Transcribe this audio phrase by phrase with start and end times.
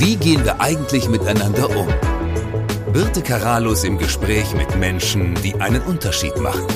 [0.00, 1.86] Wie gehen wir eigentlich miteinander um?
[2.90, 6.66] Birte Karalus im Gespräch mit Menschen, die einen Unterschied machen.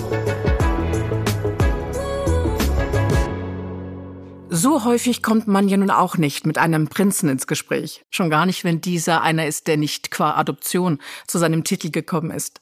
[4.50, 8.04] So häufig kommt man ja nun auch nicht mit einem Prinzen ins Gespräch.
[8.10, 12.30] Schon gar nicht, wenn dieser einer ist, der nicht qua Adoption zu seinem Titel gekommen
[12.30, 12.60] ist.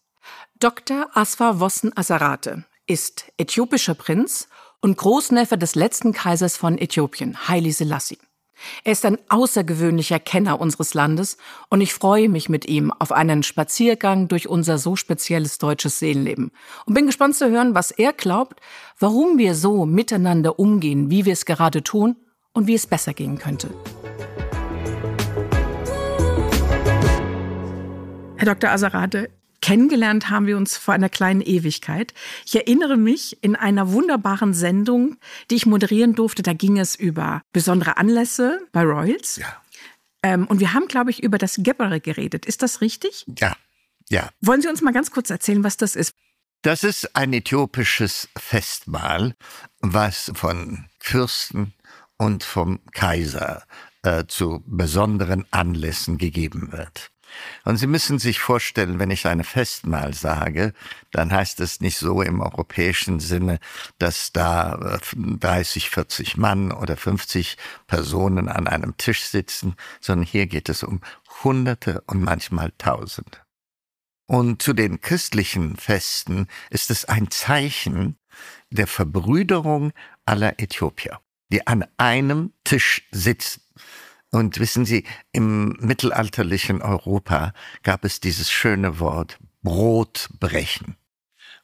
[0.60, 1.08] Dr.
[1.12, 4.46] Asfa Wossen Asarate ist äthiopischer Prinz
[4.80, 8.18] und Großneffe des letzten Kaisers von Äthiopien, Haile Selassie.
[8.84, 11.36] Er ist ein außergewöhnlicher Kenner unseres Landes
[11.68, 16.50] und ich freue mich mit ihm auf einen Spaziergang durch unser so spezielles deutsches Seelenleben
[16.86, 18.60] und bin gespannt zu hören, was er glaubt,
[18.98, 22.16] warum wir so miteinander umgehen, wie wir es gerade tun
[22.52, 23.70] und wie es besser gehen könnte.
[28.36, 28.70] Herr Dr.
[28.70, 29.30] Asarate,
[29.62, 32.12] Kennengelernt haben wir uns vor einer kleinen Ewigkeit.
[32.44, 35.16] Ich erinnere mich in einer wunderbaren Sendung,
[35.50, 36.42] die ich moderieren durfte.
[36.42, 39.36] Da ging es über besondere Anlässe bei Royals.
[39.36, 39.62] Ja.
[40.24, 42.44] Ähm, und wir haben, glaube ich, über das Gebbere geredet.
[42.44, 43.24] Ist das richtig?
[43.38, 43.56] Ja,
[44.10, 44.28] ja.
[44.40, 46.12] Wollen Sie uns mal ganz kurz erzählen, was das ist?
[46.62, 49.34] Das ist ein äthiopisches Festmahl,
[49.80, 51.72] was von Fürsten
[52.18, 53.64] und vom Kaiser
[54.02, 57.11] äh, zu besonderen Anlässen gegeben wird.
[57.64, 60.72] Und Sie müssen sich vorstellen, wenn ich eine Festmahl sage,
[61.10, 63.58] dann heißt es nicht so im europäischen Sinne,
[63.98, 70.46] dass da 30, äh, 40 Mann oder 50 Personen an einem Tisch sitzen, sondern hier
[70.46, 71.00] geht es um
[71.42, 73.38] Hunderte und manchmal Tausende.
[74.26, 78.18] Und zu den christlichen Festen ist es ein Zeichen
[78.70, 79.92] der Verbrüderung
[80.24, 83.61] aller Äthiopier, die an einem Tisch sitzen.
[84.32, 87.52] Und wissen Sie, im mittelalterlichen Europa
[87.82, 90.96] gab es dieses schöne Wort Brot brechen.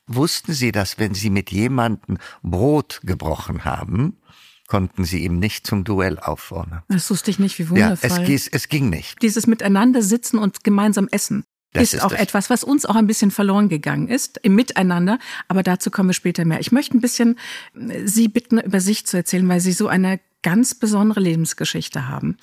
[0.07, 4.19] Wussten Sie, dass wenn Sie mit jemandem Brot gebrochen haben,
[4.67, 6.83] konnten Sie ihm nicht zum Duell auffordern?
[6.89, 8.11] Das wusste ich nicht, wie wundervoll.
[8.11, 9.23] Ja, es, es ging nicht.
[9.23, 11.45] Dieses Miteinander sitzen und gemeinsam essen.
[11.73, 12.21] Das ist, auch das.
[12.21, 15.19] etwas, was uns auch ein bisschen verloren gegangen ist im Miteinander.
[15.49, 16.61] Aber dazu kommen wir später mehr.
[16.61, 17.39] Ich möchte ein bisschen
[17.75, 22.39] äh, Sie bitten, über sich zu erzählen, weil Sie so eine ganz besondere Lebensgeschichte haben.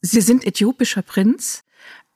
[0.00, 1.64] Sie sind äthiopischer Prinz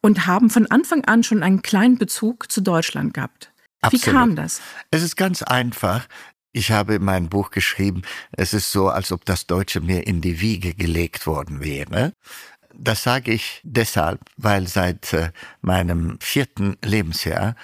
[0.00, 3.52] und haben von Anfang an schon einen kleinen Bezug zu Deutschland gehabt.
[3.80, 4.06] Absolut.
[4.06, 4.60] Wie kam das?
[4.90, 6.08] Es ist ganz einfach.
[6.52, 8.02] Ich habe in meinem Buch geschrieben,
[8.32, 12.14] es ist so, als ob das Deutsche mir in die Wiege gelegt worden wäre.
[12.74, 15.30] Das sage ich deshalb, weil seit äh,
[15.60, 17.56] meinem vierten Lebensjahr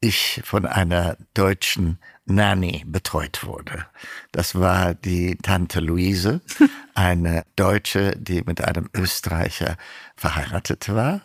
[0.00, 3.86] ich von einer deutschen Nanny betreut wurde.
[4.32, 6.40] Das war die Tante Luise,
[6.94, 9.76] eine Deutsche, die mit einem Österreicher
[10.16, 11.22] verheiratet war.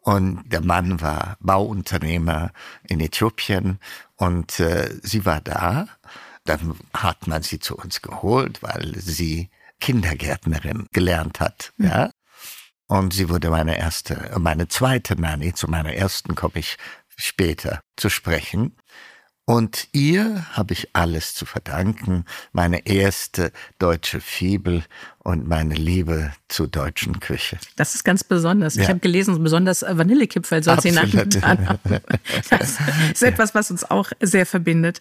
[0.00, 2.52] Und der Mann war Bauunternehmer
[2.88, 3.78] in Äthiopien
[4.16, 5.86] und äh, sie war da.
[6.44, 9.48] Dann hat man sie zu uns geholt, weil sie
[9.80, 11.72] Kindergärtnerin gelernt hat.
[11.76, 11.86] Mhm.
[11.86, 12.10] Ja.
[12.92, 15.54] Und sie wurde meine erste, meine zweite Nanny.
[15.54, 16.76] Zu meiner ersten komme ich
[17.16, 18.76] später zu sprechen.
[19.46, 24.84] Und ihr habe ich alles zu verdanken, meine erste deutsche Fibel
[25.20, 27.56] und meine Liebe zur deutschen Küche.
[27.76, 28.74] Das ist ganz besonders.
[28.74, 28.82] Ja.
[28.82, 31.78] Ich habe gelesen, besonders Vanillekipferl soll sie nachgetan
[32.50, 32.78] Das
[33.10, 35.00] ist etwas, was uns auch sehr verbindet.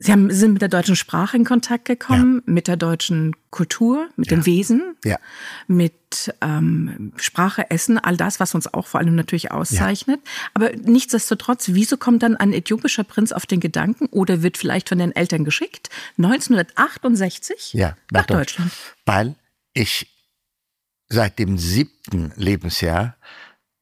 [0.00, 2.52] Sie haben, sind mit der deutschen Sprache in Kontakt gekommen, ja.
[2.52, 4.36] mit der deutschen Kultur, mit ja.
[4.36, 5.18] dem Wesen, ja.
[5.66, 10.20] mit ähm, Sprache, Essen, all das, was uns auch vor allem natürlich auszeichnet.
[10.54, 14.98] Aber nichtsdestotrotz, wieso kommt dann ein äthiopischer Prinz auf den Gedanken oder wird vielleicht von
[14.98, 18.70] den Eltern geschickt, 1968 ja, nach, nach Deutschland?
[19.04, 19.34] Weil
[19.74, 20.06] ich
[21.08, 23.16] seit dem siebten Lebensjahr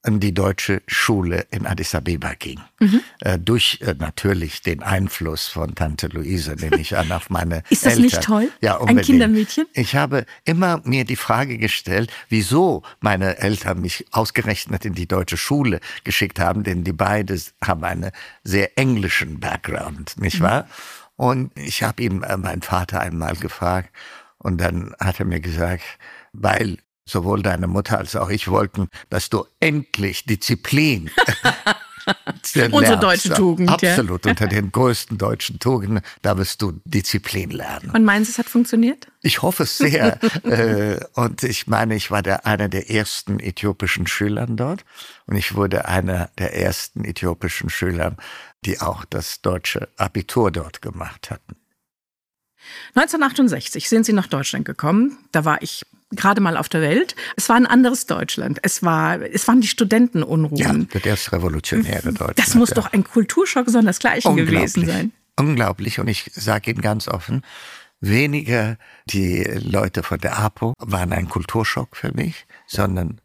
[0.07, 2.61] an die deutsche Schule in Addis Abeba ging.
[2.79, 3.01] Mhm.
[3.19, 7.85] Äh, durch äh, natürlich den Einfluss von Tante Luise, nehme ich an, auf meine Ist
[7.85, 8.03] das Eltern.
[8.03, 8.51] nicht toll?
[8.61, 8.99] Ja, unbedingt.
[8.99, 9.65] Ein Kindermädchen?
[9.73, 15.37] Ich habe immer mir die Frage gestellt, wieso meine Eltern mich ausgerechnet in die deutsche
[15.37, 18.11] Schule geschickt haben, denn die beide haben einen
[18.43, 20.43] sehr englischen Background, nicht mhm.
[20.43, 20.67] wahr?
[21.17, 23.89] Und ich habe ihn, äh, meinen Vater einmal gefragt,
[24.39, 25.83] und dann hat er mir gesagt,
[26.31, 26.77] weil
[27.07, 31.09] sowohl deine Mutter als auch ich wollten, dass du endlich Disziplin
[32.71, 33.69] Unsere deutsche Tugend.
[33.69, 34.31] Absolut, ja.
[34.31, 37.91] unter den größten deutschen Tugenden, da wirst du Disziplin lernen.
[37.91, 39.07] Und meinen Sie, es hat funktioniert?
[39.21, 40.19] Ich hoffe es sehr.
[40.47, 44.85] Äh, und ich meine, ich war der, einer der ersten äthiopischen Schülern dort.
[45.25, 48.15] Und ich wurde einer der ersten äthiopischen Schüler,
[48.65, 51.55] die auch das deutsche Abitur dort gemacht hatten.
[52.95, 55.17] 1968 sind Sie nach Deutschland gekommen.
[55.31, 57.15] Da war ich gerade mal auf der Welt.
[57.35, 58.59] Es war ein anderes Deutschland.
[58.61, 60.89] Es war, es waren die Studentenunruhen.
[60.93, 62.39] Ja, das revolutionäre Deutschland.
[62.39, 62.75] Das muss ja.
[62.75, 65.11] doch ein Kulturschock sondersgleichen gewesen sein.
[65.37, 65.99] Unglaublich.
[65.99, 67.43] Und ich sage Ihnen ganz offen,
[67.99, 73.21] weniger die Leute von der APO waren ein Kulturschock für mich, sondern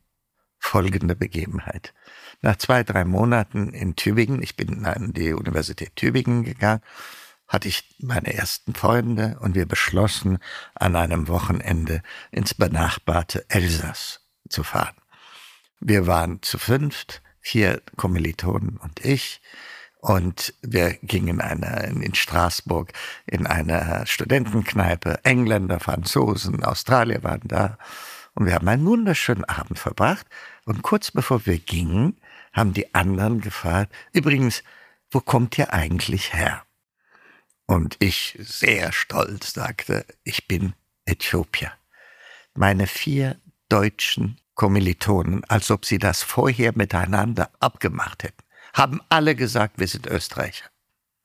[0.59, 1.93] folgende Begebenheit.
[2.41, 6.81] Nach zwei, drei Monaten in Tübingen, ich bin an die Universität Tübingen gegangen,
[7.53, 10.39] hatte ich meine ersten Freunde und wir beschlossen,
[10.75, 14.97] an einem Wochenende ins benachbarte Elsass zu fahren.
[15.79, 19.43] Wir waren zu fünft, vier Kommilitonen und ich.
[19.99, 22.93] Und wir gingen in, einer, in Straßburg
[23.27, 25.25] in einer Studentenkneipe.
[25.25, 27.79] Engländer, Franzosen, Australier waren da.
[28.35, 30.27] Und wir haben einen wunderschönen Abend verbracht.
[30.65, 32.19] Und kurz bevor wir gingen,
[32.53, 34.65] haben die anderen gefragt, übrigens,
[35.11, 36.65] wo kommt ihr eigentlich her?
[37.67, 40.75] Und ich sehr stolz sagte, ich bin
[41.05, 41.73] Äthiopier.
[42.55, 48.43] Meine vier deutschen Kommilitonen, als ob sie das vorher miteinander abgemacht hätten,
[48.75, 50.67] haben alle gesagt, wir sind Österreicher.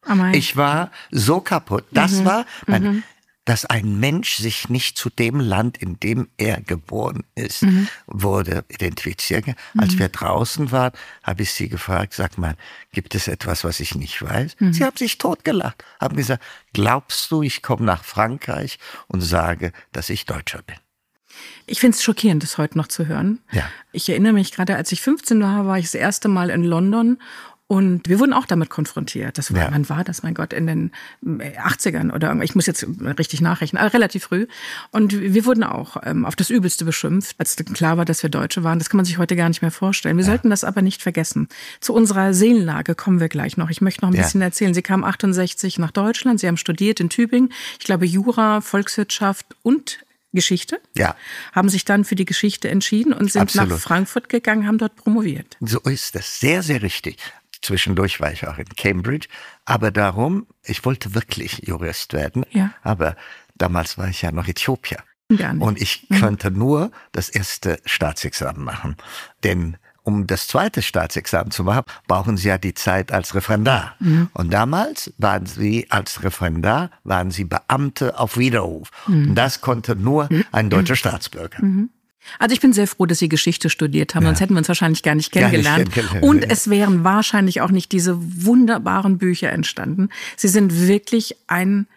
[0.10, 1.86] Oh ich war so kaputt.
[1.92, 2.26] Das mhm.
[2.26, 3.04] war mein, mhm
[3.48, 7.88] dass ein Mensch sich nicht zu dem Land, in dem er geboren ist, mhm.
[8.06, 9.46] wurde identifiziert.
[9.78, 10.00] Als mhm.
[10.00, 10.92] wir draußen waren,
[11.24, 12.56] habe ich sie gefragt, sag mal,
[12.92, 14.58] gibt es etwas, was ich nicht weiß?
[14.60, 14.74] Mhm.
[14.74, 20.10] Sie haben sich totgelacht, haben gesagt, glaubst du, ich komme nach Frankreich und sage, dass
[20.10, 20.76] ich Deutscher bin?
[21.68, 23.40] Ich finde es schockierend, das heute noch zu hören.
[23.54, 23.64] Ja.
[23.94, 27.18] Ich erinnere mich gerade, als ich 15 war, war ich das erste Mal in London
[27.70, 29.38] und wir wurden auch damit konfrontiert.
[29.38, 29.72] Das war, ja.
[29.72, 30.92] wann war das, mein Gott, in den
[31.26, 32.88] 80ern äh, oder ich muss jetzt
[33.20, 34.48] richtig nachrechnen, aber relativ früh.
[34.92, 38.64] Und wir wurden auch ähm, auf das Übelste beschimpft, als klar war, dass wir Deutsche
[38.64, 38.80] waren.
[38.80, 40.16] Das kann man sich heute gar nicht mehr vorstellen.
[40.16, 40.32] Wir ja.
[40.32, 41.50] sollten das aber nicht vergessen.
[41.82, 43.70] Zu unserer Seelenlage kommen wir gleich noch.
[43.70, 44.24] Ich möchte noch ein ja.
[44.24, 44.74] bisschen erzählen.
[44.74, 46.40] Sie kamen 68 nach Deutschland.
[46.40, 47.52] Sie haben studiert in Tübingen.
[47.80, 50.00] Ich glaube Jura, Volkswirtschaft und
[50.32, 50.80] Geschichte.
[50.96, 51.16] Ja.
[51.52, 53.70] Haben sich dann für die Geschichte entschieden und sind Absolut.
[53.70, 55.58] nach Frankfurt gegangen, haben dort promoviert.
[55.60, 56.40] So ist das.
[56.40, 57.18] Sehr, sehr richtig.
[57.62, 59.28] Zwischendurch war ich auch in Cambridge.
[59.66, 62.46] Aber darum, ich wollte wirklich Jurist werden.
[62.52, 62.72] Ja.
[62.84, 63.16] Aber
[63.56, 64.98] damals war ich ja noch Äthiopier.
[65.62, 66.20] Und ich mhm.
[66.20, 68.96] könnte nur das erste Staatsexamen machen.
[69.44, 73.96] Denn um das zweite Staatsexamen zu machen, brauchen Sie ja die Zeit als Referendar.
[74.00, 74.30] Mhm.
[74.34, 78.90] Und damals waren Sie als Referendar, waren Sie Beamte auf Widerruf.
[79.08, 79.30] Mhm.
[79.30, 81.62] Und das konnte nur ein deutscher Staatsbürger.
[82.40, 84.30] Also ich bin sehr froh, dass Sie Geschichte studiert haben, ja.
[84.30, 85.94] sonst hätten wir uns wahrscheinlich gar nicht kennengelernt.
[85.94, 90.10] Gar nicht Und es wären wahrscheinlich auch nicht diese wunderbaren Bücher entstanden.
[90.36, 91.88] Sie sind wirklich ein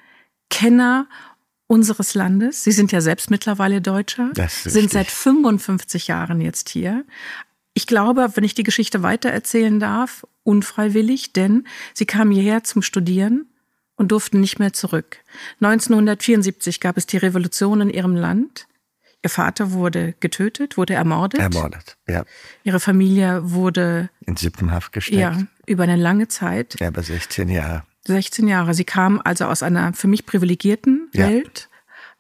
[0.51, 1.07] Kenner
[1.67, 2.65] unseres Landes.
[2.65, 7.05] Sie sind ja selbst mittlerweile Deutscher, sind seit 55 Jahren jetzt hier.
[7.75, 13.47] Ich glaube, wenn ich die Geschichte weitererzählen darf, unfreiwillig, denn Sie kamen hierher zum Studieren
[13.95, 15.19] und durften nicht mehr zurück.
[15.61, 18.67] 1974 gab es die Revolution in Ihrem Land.
[19.23, 21.41] Ihr Vater wurde getötet, wurde ermordet.
[21.41, 22.25] Ermordet, ja.
[22.65, 25.19] Ihre Familie wurde in Sippenhaft gesteckt.
[25.19, 25.37] Ja,
[25.67, 26.77] über eine lange Zeit.
[26.81, 27.85] Ja, über 16 Jahre.
[28.07, 28.73] 16 Jahre.
[28.73, 31.29] Sie kamen also aus einer für mich privilegierten ja.
[31.29, 31.69] Welt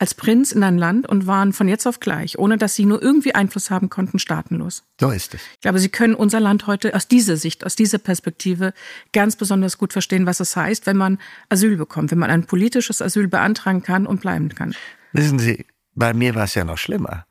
[0.00, 3.02] als Prinz in ein Land und waren von jetzt auf gleich, ohne dass sie nur
[3.02, 4.82] irgendwie Einfluss haben konnten, staatenlos.
[4.99, 5.43] So ist es.
[5.55, 8.73] Ich glaube, Sie können unser Land heute aus dieser Sicht, aus dieser Perspektive
[9.12, 11.19] ganz besonders gut verstehen, was es heißt, wenn man
[11.50, 14.75] Asyl bekommt, wenn man ein politisches Asyl beantragen kann und bleiben kann.
[15.12, 17.27] Wissen Sie, bei mir war es ja noch schlimmer.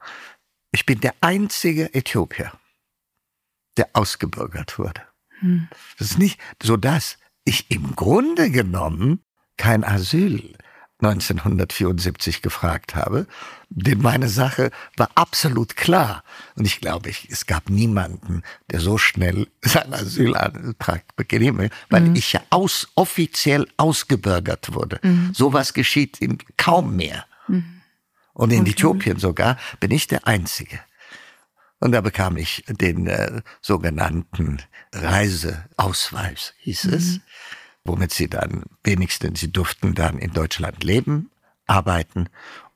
[0.71, 2.51] Ich bin der einzige Äthiopier,
[3.77, 5.01] der ausgebürgert wurde.
[5.39, 5.67] Hm.
[5.97, 9.23] Das ist nicht so, dass ich im Grunde genommen
[9.57, 10.53] kein Asyl
[11.01, 13.25] 1974 gefragt habe,
[13.69, 16.23] denn meine Sache war absolut klar.
[16.55, 22.15] Und ich glaube, ich, es gab niemanden, der so schnell seinen Asylantrag genehmigt, weil mhm.
[22.15, 24.99] ich ja aus, offiziell ausgebürgert wurde.
[25.01, 25.33] Mhm.
[25.33, 26.19] Sowas geschieht
[26.57, 27.25] kaum mehr.
[27.47, 27.78] Mhm.
[28.39, 28.71] Und in okay.
[28.71, 30.79] Äthiopien sogar bin ich der Einzige.
[31.81, 34.61] Und da bekam ich den äh, sogenannten
[34.93, 36.93] Reiseausweis, hieß mhm.
[36.93, 37.19] es,
[37.83, 41.31] womit sie dann wenigstens, sie durften dann in Deutschland leben,
[41.67, 42.29] arbeiten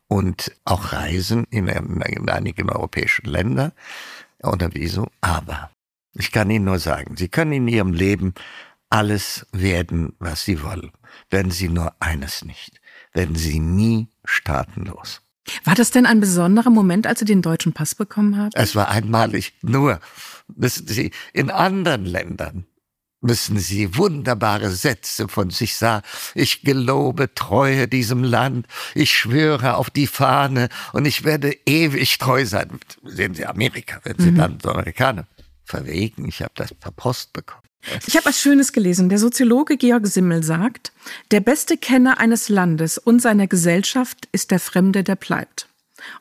[0.09, 3.71] und auch reisen in, in einigen europäischen Ländern
[4.41, 5.07] unter Visum.
[5.21, 5.71] Aber
[6.11, 8.33] ich kann Ihnen nur sagen, Sie können in Ihrem Leben
[8.89, 10.91] alles werden, was Sie wollen.
[11.29, 12.81] Werden Sie nur eines nicht,
[13.13, 15.21] werden Sie nie staatenlos.
[15.63, 18.51] War das denn ein besonderer Moment, als Sie den deutschen Pass bekommen haben?
[18.53, 19.53] Es war einmalig.
[19.61, 19.99] Nur,
[20.47, 22.65] wissen Sie, in anderen Ländern
[23.23, 26.05] müssen Sie wunderbare Sätze von sich sagen.
[26.35, 28.67] Ich gelobe Treue diesem Land.
[28.93, 32.79] Ich schwöre auf die Fahne und ich werde ewig treu sein.
[33.03, 34.37] Sehen Sie Amerika, wenn Sie mhm.
[34.37, 35.25] dann so Amerikaner
[35.63, 36.27] verwegen.
[36.27, 37.62] Ich habe das per Post bekommen.
[38.07, 39.09] Ich habe was Schönes gelesen.
[39.09, 40.91] Der Soziologe Georg Simmel sagt,
[41.31, 45.67] der beste Kenner eines Landes und seiner Gesellschaft ist der Fremde, der bleibt.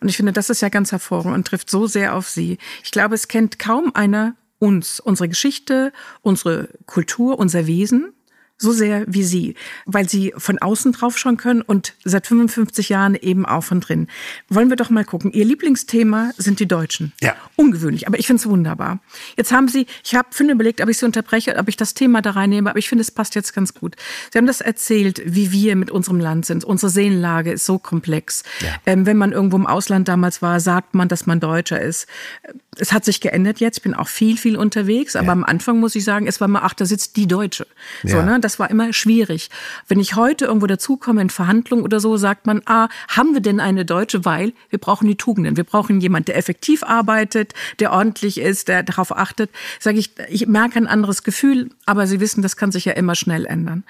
[0.01, 2.59] Und ich finde, das ist ja ganz hervorragend und trifft so sehr auf Sie.
[2.85, 8.13] Ich glaube, es kennt kaum einer uns, unsere Geschichte, unsere Kultur, unser Wesen,
[8.59, 9.55] so sehr wie Sie,
[9.87, 14.07] weil Sie von außen drauf schauen können und seit 55 Jahren eben auch von drin.
[14.49, 15.33] Wollen wir doch mal gucken.
[15.33, 17.13] Ihr Lieblingsthema sind die Deutschen.
[17.21, 17.35] Ja.
[17.57, 19.01] Ungewöhnlich, aber ich finde es wunderbar.
[19.37, 22.23] Jetzt haben Sie, ich habe finde überlegt, ob ich Sie unterbreche, ob ich das Thema
[22.23, 23.97] da reinnehme, aber ich finde, es passt jetzt ganz gut.
[24.33, 26.65] Sie haben das erzählt, wie wir mit unserem Land sind.
[26.65, 28.45] Unsere Seelenlage ist so komplex.
[28.61, 28.69] Ja.
[28.87, 32.07] Ähm, wenn man irgendwo im Ausland damals war, sagt man, dass man Deutscher ist.
[32.77, 33.79] Es hat sich geändert jetzt.
[33.79, 35.33] Ich bin auch viel, viel unterwegs, aber ja.
[35.33, 37.67] am Anfang muss ich sagen, es war mal, ach, da sitzt die Deutsche.
[38.03, 38.39] So, ne?
[38.41, 39.51] Das war immer schwierig.
[39.89, 43.61] Wenn ich heute irgendwo dazukomme in Verhandlungen oder so, sagt man, ah, haben wir denn
[43.61, 44.25] eine Deutsche?
[44.25, 45.57] Weil wir brauchen die Tugenden.
[45.57, 49.51] Wir brauchen jemand, der effektiv arbeitet, der ordentlich ist, der darauf achtet.
[49.81, 53.15] Sage ich, ich merke ein anderes Gefühl, aber Sie wissen, das kann sich ja immer
[53.15, 53.85] schnell ändern.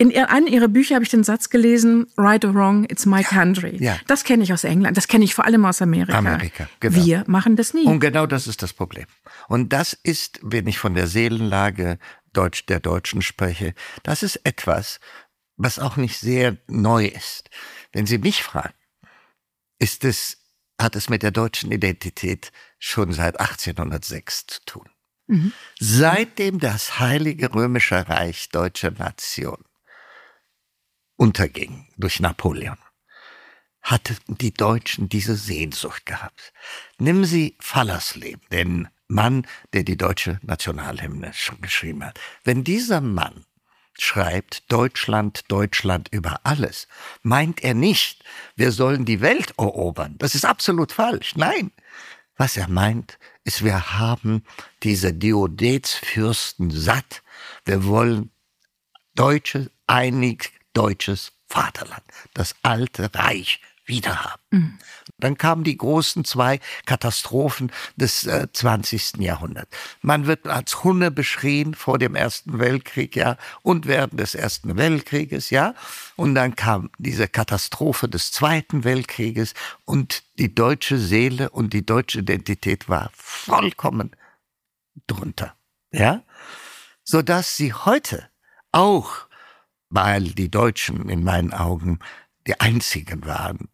[0.00, 3.76] In einem Ihrer Bücher habe ich den Satz gelesen, right or wrong, it's my country.
[3.80, 3.96] Ja.
[4.06, 6.16] Das kenne ich aus England, das kenne ich vor allem aus Amerika.
[6.16, 7.04] Amerika, genau.
[7.04, 7.84] Wir machen das nie.
[7.84, 9.06] Und genau das ist das Problem.
[9.48, 11.98] Und das ist, wenn ich von der Seelenlage
[12.32, 15.00] Deutsch, der Deutschen spreche, das ist etwas,
[15.56, 17.50] was auch nicht sehr neu ist.
[17.92, 18.74] Wenn Sie mich fragen,
[19.78, 20.38] ist es,
[20.80, 24.90] hat es mit der deutschen Identität schon seit 1806 zu tun.
[25.26, 25.52] Mhm.
[25.78, 29.64] Seitdem das Heilige Römische Reich deutsche Nation
[31.16, 32.78] unterging durch Napoleon,
[33.82, 36.52] hatten die Deutschen diese Sehnsucht gehabt.
[36.98, 42.20] Nimm Sie Fallersleben, den Mann, der die deutsche Nationalhymne geschrieben hat.
[42.44, 43.44] Wenn dieser Mann
[43.98, 46.86] schreibt Deutschland, Deutschland über alles,
[47.22, 48.22] meint er nicht,
[48.54, 50.14] wir sollen die Welt erobern.
[50.18, 51.34] Das ist absolut falsch.
[51.36, 51.72] Nein.
[52.36, 54.44] Was er meint, ist, wir haben
[54.84, 57.24] diese Diodetsfürsten satt.
[57.64, 58.30] Wir wollen
[59.16, 64.42] deutsche, einig deutsches Vaterland, das alte Reich wiederhaben.
[64.50, 64.78] Mhm.
[65.18, 69.16] Dann kamen die großen zwei Katastrophen des äh, 20.
[69.18, 69.70] Jahrhunderts.
[70.00, 75.50] Man wird als Hunde beschrien vor dem Ersten Weltkrieg, ja, und während des Ersten Weltkrieges,
[75.50, 75.74] ja.
[76.16, 79.54] Und dann kam diese Katastrophe des Zweiten Weltkrieges
[79.84, 84.14] und die deutsche Seele und die deutsche Identität war vollkommen
[85.06, 85.54] drunter,
[85.90, 86.22] ja.
[87.02, 88.28] Sodass sie heute
[88.70, 89.10] auch,
[89.88, 91.98] weil die Deutschen in meinen Augen
[92.46, 93.68] die einzigen waren,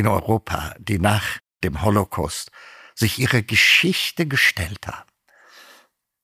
[0.00, 2.50] in Europa, die nach dem Holocaust
[2.94, 5.10] sich ihre Geschichte gestellt haben.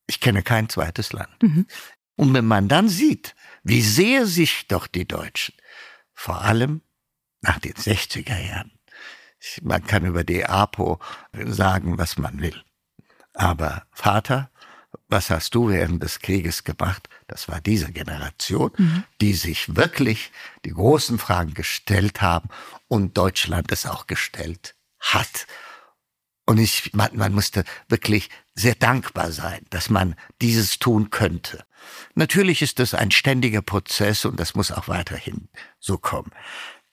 [0.07, 1.43] Ich kenne kein zweites Land.
[1.43, 1.67] Mhm.
[2.17, 5.55] Und wenn man dann sieht, wie sehr sich doch die Deutschen,
[6.15, 6.81] vor allem
[7.43, 8.73] nach den 60er Jahren,
[9.61, 10.99] man kann über die APO
[11.45, 12.65] sagen, was man will.
[13.35, 14.51] Aber Vater,
[15.09, 17.09] was hast du während des Krieges gemacht?
[17.27, 19.05] Das war diese Generation, mhm.
[19.21, 20.31] die sich wirklich
[20.65, 22.49] die großen Fragen gestellt haben
[22.89, 25.47] und Deutschland es auch gestellt hat.
[26.47, 31.65] Und ich, man, man musste wirklich sehr dankbar sein, dass man dieses tun könnte.
[32.15, 35.49] Natürlich ist das ein ständiger Prozess und das muss auch weiterhin
[35.79, 36.31] so kommen.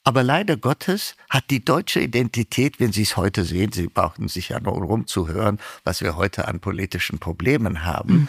[0.04, 4.50] Aber leider Gottes hat die deutsche Identität, wenn Sie es heute sehen, Sie brauchen sich
[4.50, 8.28] ja nur rumzuhören, was wir heute an politischen Problemen haben, mhm.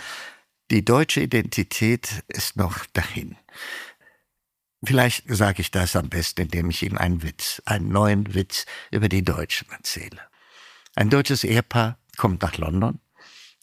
[0.71, 3.37] die deutsche Identität ist noch dahin.
[4.85, 9.09] Vielleicht sage ich das am besten, indem ich Ihnen einen Witz, einen neuen Witz über
[9.09, 10.21] die Deutschen erzähle.
[10.95, 13.00] Ein deutsches Ehepaar kommt nach London,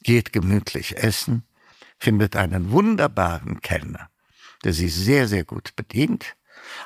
[0.04, 1.44] geht gemütlich essen,
[1.98, 4.10] findet einen wunderbaren Kellner,
[4.64, 6.36] der sie sehr, sehr gut bedient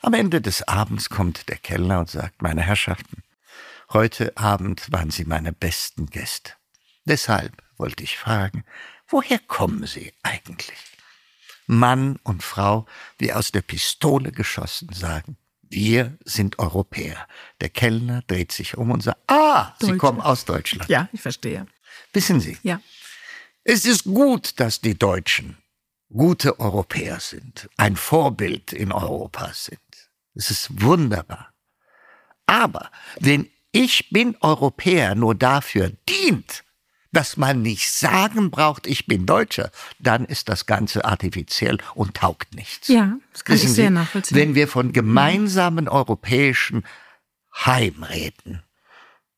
[0.01, 3.23] am Ende des Abends kommt der Kellner und sagt, meine Herrschaften,
[3.91, 6.53] heute Abend waren Sie meine besten Gäste.
[7.05, 8.63] Deshalb wollte ich fragen,
[9.07, 10.77] woher kommen Sie eigentlich?
[11.67, 12.85] Mann und Frau,
[13.17, 17.27] wie aus der Pistole geschossen, sagen, wir sind Europäer.
[17.59, 20.89] Der Kellner dreht sich um und sagt, ah, Sie kommen aus Deutschland.
[20.89, 21.65] Ja, ich verstehe.
[22.13, 22.57] Wissen Sie?
[22.63, 22.81] Ja.
[23.63, 25.57] Es ist gut, dass die Deutschen
[26.15, 29.79] gute Europäer sind, ein Vorbild in Europa sind.
[30.33, 31.49] Es ist wunderbar.
[32.45, 36.63] Aber wenn ich bin Europäer nur dafür dient,
[37.11, 42.55] dass man nicht sagen braucht, ich bin Deutscher, dann ist das Ganze artifiziell und taugt
[42.55, 42.87] nichts.
[42.89, 44.37] Ja, das kann Wissen ich sehr nachvollziehen.
[44.37, 46.85] Wenn wir von gemeinsamen europäischen
[47.65, 48.61] Heim reden,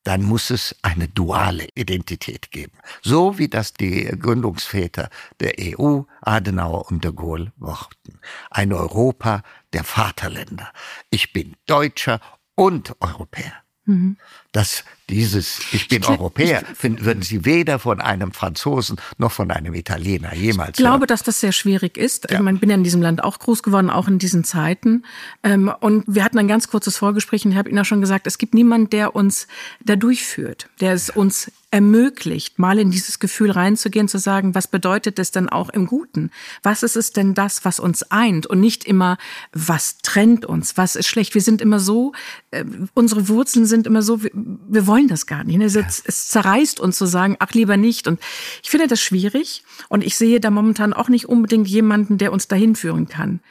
[0.08, 2.72] dann muss es eine duale Identität geben.
[3.02, 5.10] So wie das die Gründungsväter
[5.42, 8.22] der EU, Adenauer und de Gaulle, wollten.
[8.50, 10.72] Ein Europa der Vaterländer.
[11.10, 12.22] Ich bin Deutscher
[12.56, 13.52] und Europäer.
[13.84, 14.16] Mhm.
[14.52, 19.74] Dass dieses Ich bin Europäer finden, würden Sie weder von einem Franzosen noch von einem
[19.74, 20.72] Italiener jemals.
[20.72, 21.08] Ich glaube, hören.
[21.08, 22.30] dass das sehr schwierig ist.
[22.30, 22.42] Ja.
[22.42, 25.06] Ich bin ja in diesem Land auch groß geworden, auch in diesen Zeiten.
[25.44, 28.28] Ähm, und wir hatten ein ganz kurzes Vorgespräch und ich habe Ihnen auch schon gesagt,
[28.28, 29.48] es gibt niemanden, der uns
[29.84, 35.20] da durchführt, der es uns ermöglicht, mal in dieses Gefühl reinzugehen, zu sagen, was bedeutet
[35.20, 36.32] es denn auch im Guten?
[36.64, 39.18] Was ist es denn das, was uns eint und nicht immer,
[39.52, 41.34] was trennt uns, was ist schlecht?
[41.34, 42.14] Wir sind immer so,
[42.52, 42.64] äh,
[42.94, 45.58] unsere Wurzeln sind immer so, wir, wollen das gar nicht.
[45.58, 45.66] Ne?
[45.66, 45.86] Es, ja.
[45.88, 48.08] es zerreißt uns zu sagen, ach lieber nicht.
[48.08, 48.20] Und
[48.64, 52.48] ich finde das schwierig und ich sehe da momentan auch nicht unbedingt jemanden, der uns
[52.48, 53.42] dahin führen kann.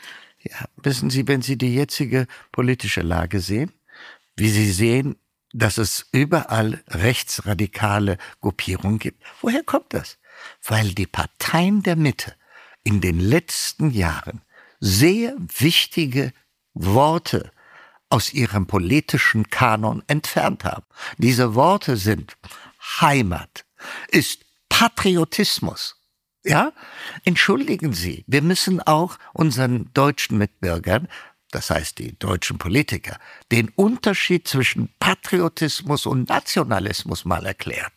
[0.43, 3.73] Ja, wissen Sie, wenn Sie die jetzige politische Lage sehen,
[4.37, 5.17] wie Sie sehen,
[5.53, 9.23] dass es überall rechtsradikale Gruppierungen gibt.
[9.41, 10.19] Woher kommt das?
[10.63, 12.35] Weil die Parteien der Mitte
[12.85, 14.43] in den letzten Jahren
[14.81, 16.33] sehr wichtige
[16.75, 17.51] Worte
[18.09, 20.85] aus ihrem politischen Kanon entfernt haben.
[21.19, 22.37] Diese Worte sind
[23.01, 23.65] Heimat,
[24.09, 25.97] ist Patriotismus.
[26.45, 26.73] Ja?
[27.25, 31.09] Entschuldigen Sie, wir müssen auch unseren deutschen Mitbürgern
[31.57, 33.19] das heißt die deutschen Politiker,
[33.53, 37.91] den Unterschied zwischen Patriotismus und Nationalismus mal erklären.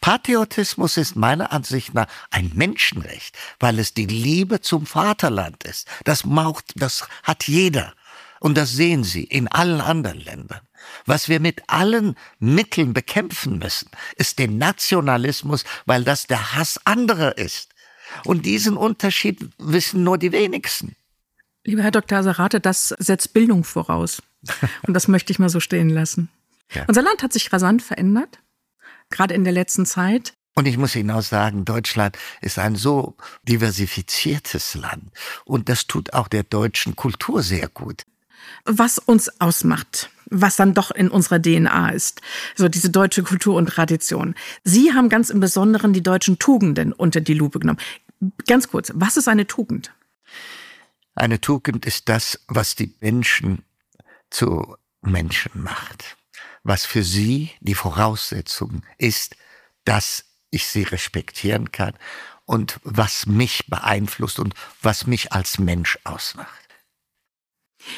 [0.00, 5.86] Patriotismus ist meiner Ansicht nach ein Menschenrecht, weil es die Liebe zum Vaterland ist.
[6.04, 7.94] Das macht, das hat jeder.
[8.40, 10.60] Und das sehen Sie in allen anderen Ländern.
[11.06, 17.36] Was wir mit allen Mitteln bekämpfen müssen, ist den Nationalismus, weil das der Hass anderer
[17.36, 17.70] ist.
[18.24, 20.96] Und diesen Unterschied wissen nur die wenigsten.
[21.64, 22.18] Lieber Herr Dr.
[22.18, 24.22] Asarate, das setzt Bildung voraus.
[24.82, 26.28] Und das möchte ich mal so stehen lassen.
[26.72, 26.84] Ja.
[26.86, 28.38] Unser Land hat sich rasant verändert,
[29.10, 30.34] gerade in der letzten Zeit.
[30.54, 35.10] Und ich muss Ihnen auch sagen, Deutschland ist ein so diversifiziertes Land.
[35.44, 38.04] Und das tut auch der deutschen Kultur sehr gut.
[38.64, 42.20] Was uns ausmacht, was dann doch in unserer DNA ist,
[42.54, 44.34] so diese deutsche Kultur und Tradition.
[44.64, 47.80] Sie haben ganz im Besonderen die deutschen Tugenden unter die Lupe genommen.
[48.46, 49.92] Ganz kurz, was ist eine Tugend?
[51.14, 53.64] Eine Tugend ist das, was die Menschen
[54.30, 56.16] zu Menschen macht.
[56.62, 59.36] Was für sie die Voraussetzung ist,
[59.84, 61.94] dass ich sie respektieren kann
[62.44, 66.57] und was mich beeinflusst und was mich als Mensch ausmacht.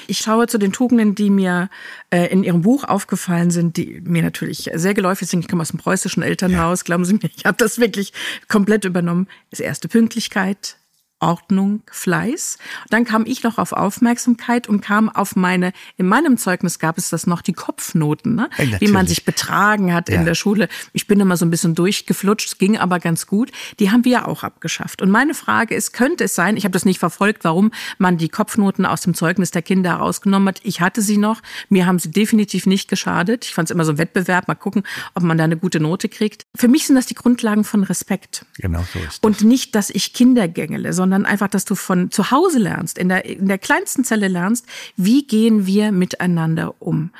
[0.07, 1.69] Ich schaue zu den Tugenden, die mir
[2.11, 5.41] äh, in Ihrem Buch aufgefallen sind, die mir natürlich sehr geläufig sind.
[5.41, 6.85] Ich komme aus dem preußischen Elternhaus, ja.
[6.85, 8.13] glauben Sie mir, ich habe das wirklich
[8.49, 9.29] komplett übernommen.
[9.51, 10.77] Das erste Pünktlichkeit,
[11.21, 12.59] Ordnung, Fleiß.
[12.89, 17.11] dann kam ich noch auf Aufmerksamkeit und kam auf meine, in meinem Zeugnis gab es
[17.11, 18.49] das noch, die Kopfnoten, ne?
[18.79, 20.17] Wie man sich betragen hat ja.
[20.17, 20.69] in der Schule.
[20.93, 23.53] Ich bin immer so ein bisschen durchgeflutscht, ging aber ganz gut.
[23.79, 25.03] Die haben wir auch abgeschafft.
[25.03, 28.29] Und meine Frage ist, könnte es sein, ich habe das nicht verfolgt, warum man die
[28.29, 30.61] Kopfnoten aus dem Zeugnis der Kinder herausgenommen hat.
[30.63, 33.45] Ich hatte sie noch, mir haben sie definitiv nicht geschadet.
[33.45, 36.09] Ich fand es immer so ein Wettbewerb, mal gucken, ob man da eine gute Note
[36.09, 36.47] kriegt.
[36.57, 38.47] Für mich sind das die Grundlagen von Respekt.
[38.59, 39.19] Genau so ist das.
[39.21, 42.97] Und nicht, dass ich Kinder gängele, sondern sondern einfach, dass du von zu Hause lernst,
[42.97, 47.11] in der, in der kleinsten Zelle lernst, wie gehen wir miteinander um.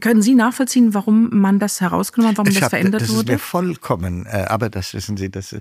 [0.00, 3.24] Können Sie nachvollziehen, warum man das herausgenommen hat, warum ich das hab, verändert das wurde?
[3.24, 5.56] Das ist mir vollkommen, äh, aber das wissen Sie, das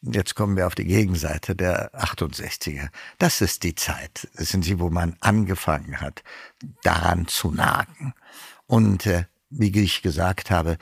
[0.00, 2.88] Jetzt kommen wir auf die Gegenseite der 68er.
[3.18, 6.22] Das ist die Zeit, wissen Sie, wo man angefangen hat,
[6.84, 8.14] daran zu nagen.
[8.68, 10.78] Und äh, wie ich gesagt habe,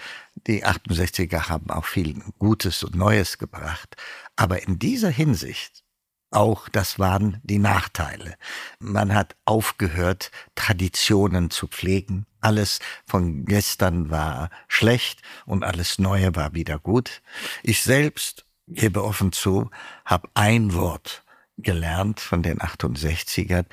[0.47, 3.97] die 68er haben auch viel Gutes und Neues gebracht.
[4.37, 5.86] Aber in dieser Hinsicht
[6.31, 8.37] auch das waren die Nachteile.
[8.79, 12.27] Man hat aufgehört, Traditionen zu pflegen.
[12.41, 17.23] Alles von gestern war schlecht und alles Neue war wieder gut.
[17.63, 19.71] Ich selbst, gebe offen zu,
[20.05, 21.23] habe ein Wort
[21.59, 23.65] gelernt von den 68ern,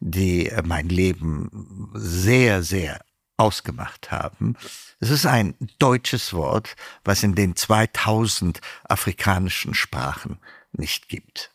[0.00, 3.00] die mein Leben sehr, sehr
[3.36, 4.56] ausgemacht haben.
[4.98, 10.38] Es ist ein deutsches Wort, was in den 2000 afrikanischen Sprachen
[10.72, 11.50] nicht gibt.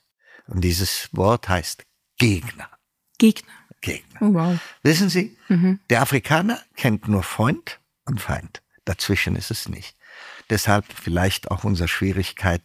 [0.47, 1.83] Und dieses Wort heißt
[2.17, 2.69] Gegner.
[3.17, 3.53] Gegner.
[3.81, 4.21] Gegner.
[4.21, 4.59] Oh, wow.
[4.83, 5.79] Wissen Sie, mhm.
[5.89, 8.61] der Afrikaner kennt nur Freund und Feind.
[8.85, 9.95] Dazwischen ist es nicht.
[10.49, 12.61] Deshalb vielleicht auch unsere Schwierigkeit,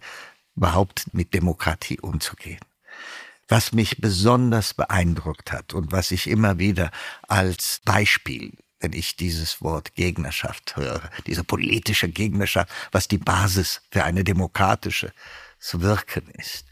[0.56, 2.60] überhaupt mit Demokratie umzugehen.
[3.48, 6.90] Was mich besonders beeindruckt hat und was ich immer wieder
[7.28, 14.04] als Beispiel, wenn ich dieses Wort Gegnerschaft höre, diese politische Gegnerschaft, was die Basis für
[14.04, 15.12] eine demokratische
[15.72, 16.64] Wirken ist,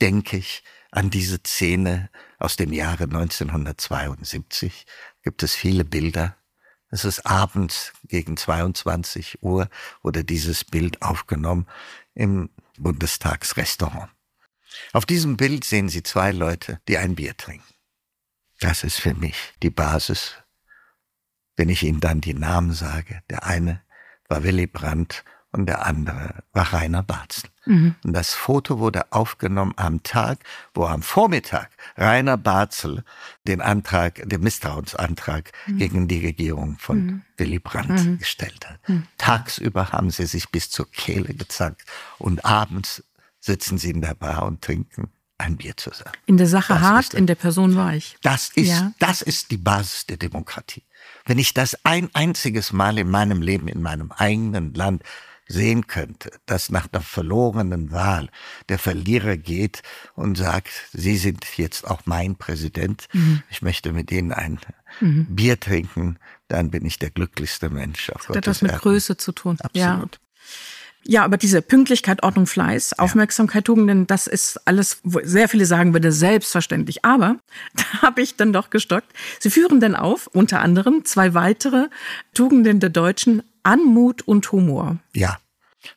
[0.00, 4.86] denke ich an diese Szene aus dem Jahre 1972.
[5.22, 6.36] Gibt es viele Bilder.
[6.90, 9.68] Es ist abends gegen 22 Uhr
[10.02, 11.66] wurde dieses Bild aufgenommen
[12.14, 14.10] im Bundestagsrestaurant.
[14.92, 17.74] Auf diesem Bild sehen Sie zwei Leute, die ein Bier trinken.
[18.60, 20.34] Das ist für mich die Basis.
[21.56, 23.82] Wenn ich Ihnen dann die Namen sage, der eine
[24.28, 27.50] war Willy Brandt und der andere war Rainer Barzel.
[27.66, 27.94] Mhm.
[28.04, 30.38] Und das Foto wurde aufgenommen am Tag,
[30.74, 33.04] wo am Vormittag Rainer Barzel
[33.46, 35.78] den Antrag, den Misstrauensantrag mhm.
[35.78, 37.22] gegen die Regierung von mhm.
[37.36, 38.18] Willy Brandt mhm.
[38.18, 38.88] gestellt hat.
[38.88, 39.04] Mhm.
[39.18, 41.82] Tagsüber haben sie sich bis zur Kehle gezankt
[42.18, 43.02] und abends
[43.40, 46.12] sitzen sie in der Bar und trinken ein Bier zusammen.
[46.26, 48.16] In der Sache das hart, in der Person weich.
[48.22, 48.92] Das ist, ja.
[48.98, 50.84] das ist die Basis der Demokratie.
[51.24, 55.02] Wenn ich das ein einziges Mal in meinem Leben, in meinem eigenen Land
[55.50, 58.28] sehen könnte, dass nach einer verlorenen Wahl
[58.68, 59.82] der Verlierer geht
[60.14, 63.42] und sagt, Sie sind jetzt auch mein Präsident, mhm.
[63.50, 64.60] ich möchte mit Ihnen ein
[65.00, 65.26] mhm.
[65.28, 68.10] Bier trinken, dann bin ich der glücklichste Mensch.
[68.10, 68.82] Auf das hat etwas mit Erden.
[68.82, 69.58] Größe zu tun.
[69.60, 70.14] Absolut.
[70.14, 70.20] Ja.
[71.02, 75.94] Ja, aber diese Pünktlichkeit, Ordnung, Fleiß, Aufmerksamkeit, Tugenden, das ist alles, wo sehr viele sagen
[75.94, 77.04] würde, selbstverständlich.
[77.06, 77.36] Aber
[77.74, 79.10] da habe ich dann doch gestockt.
[79.38, 81.88] Sie führen dann auf, unter anderem, zwei weitere
[82.34, 84.98] Tugenden der Deutschen, Anmut und Humor.
[85.14, 85.38] Ja,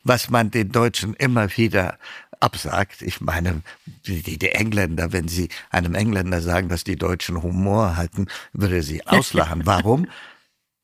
[0.02, 1.98] was man den Deutschen immer wieder
[2.44, 3.02] absagt.
[3.02, 3.62] Ich meine,
[4.06, 9.06] die, die Engländer, wenn sie einem Engländer sagen, dass die Deutschen Humor hatten, würde sie
[9.06, 9.62] auslachen.
[9.64, 10.06] Warum?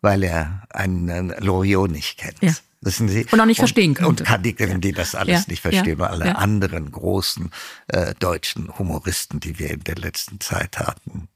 [0.01, 2.43] Weil er einen Loriot nicht kennt.
[2.43, 2.53] Ja.
[2.83, 3.27] Wissen Sie?
[3.31, 4.07] Und auch nicht verstehen kann.
[4.07, 7.51] Und kann die, die das alles ja, nicht verstehen, ja, alle anderen großen
[7.89, 11.29] äh, deutschen Humoristen, die wir in der letzten Zeit hatten.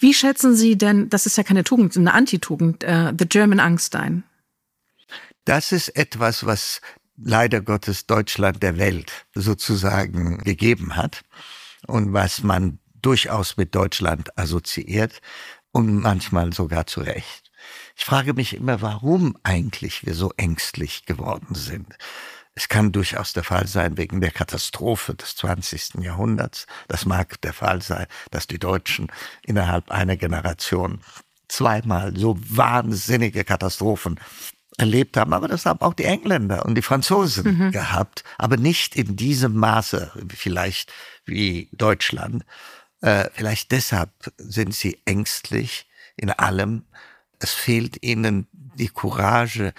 [0.00, 4.24] Wie schätzen Sie denn, das ist ja keine Tugend, eine Antitugend, äh, The German Angstein?
[5.44, 6.80] Das ist etwas, was
[7.16, 11.22] leider Gottes Deutschland der Welt sozusagen gegeben hat
[11.86, 15.20] und was man durchaus mit Deutschland assoziiert
[15.72, 17.50] und manchmal sogar zu Recht.
[17.96, 21.96] Ich frage mich immer, warum eigentlich wir so ängstlich geworden sind.
[22.54, 26.02] Es kann durchaus der Fall sein wegen der Katastrophe des 20.
[26.02, 26.66] Jahrhunderts.
[26.86, 29.08] Das mag der Fall sein, dass die Deutschen
[29.44, 31.00] innerhalb einer Generation
[31.48, 34.20] zweimal so wahnsinnige Katastrophen
[34.78, 35.32] erlebt haben.
[35.32, 37.70] Aber das haben auch die Engländer und die Franzosen mhm.
[37.72, 40.92] gehabt, aber nicht in diesem Maße vielleicht
[41.24, 42.44] wie Deutschland.
[43.00, 46.84] Äh, vielleicht deshalb sind sie ängstlich in allem.
[47.38, 49.74] Es fehlt ihnen die Courage,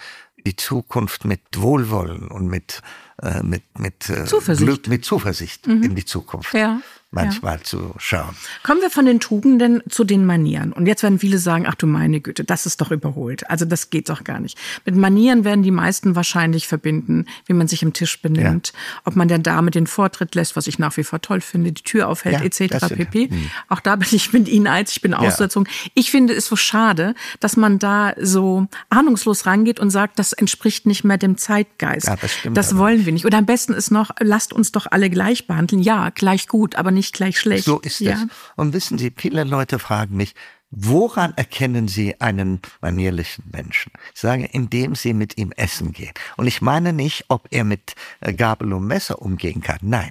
[0.46, 2.82] die Zukunft mit Wohlwollen und mit,
[3.22, 5.82] äh, mit, mit äh, Zuversicht, Glück, mit Zuversicht mhm.
[5.82, 6.52] in die Zukunft.
[6.52, 6.80] Ja
[7.14, 7.62] manchmal ja.
[7.62, 8.36] zu schauen.
[8.62, 10.72] Kommen wir von den Tugenden zu den Manieren.
[10.72, 13.48] Und jetzt werden viele sagen, ach du meine Güte, das ist doch überholt.
[13.48, 14.58] Also das geht doch gar nicht.
[14.84, 19.00] Mit Manieren werden die meisten wahrscheinlich verbinden, wie man sich im Tisch benimmt, ja.
[19.04, 21.82] ob man der Dame den Vortritt lässt, was ich nach wie vor toll finde, die
[21.82, 22.94] Tür aufhält, ja, etc.
[22.94, 23.30] pp.
[23.30, 23.50] Hm.
[23.68, 25.68] Auch da bin ich mit Ihnen eins, ich bin Aussetzung.
[25.94, 30.86] Ich finde es so schade, dass man da so ahnungslos rangeht und sagt, das entspricht
[30.86, 32.08] nicht mehr dem Zeitgeist.
[32.08, 32.56] Ja, das stimmt.
[32.56, 33.26] Das wollen wir nicht.
[33.26, 35.82] Oder am besten ist noch, lasst uns doch alle gleich behandeln.
[35.82, 37.64] Ja, gleich gut, aber nicht nicht gleich schlecht.
[37.64, 38.14] So ist ja.
[38.14, 38.26] es.
[38.56, 40.34] Und wissen Sie, viele Leute fragen mich,
[40.76, 43.92] Woran erkennen Sie einen manierlichen Menschen?
[44.12, 46.12] Ich sage, indem Sie mit ihm essen gehen.
[46.36, 49.78] Und ich meine nicht, ob er mit äh, Gabel und Messer umgehen kann.
[49.82, 50.10] Nein.